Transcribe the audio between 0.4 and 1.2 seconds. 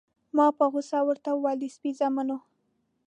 په غوسه